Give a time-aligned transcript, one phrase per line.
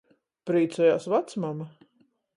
[0.49, 1.71] Prīcojās vacmama.